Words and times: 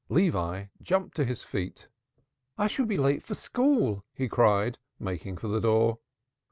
Levi 0.09 0.65
jumped 0.81 1.15
to 1.15 1.23
his 1.23 1.43
feet. 1.43 1.87
"I 2.57 2.65
shall 2.65 2.87
be 2.87 2.97
late 2.97 3.21
for 3.21 3.35
school!" 3.35 4.03
he 4.15 4.27
cried, 4.27 4.79
making 4.99 5.37
for 5.37 5.47
the 5.47 5.61
door. 5.61 5.99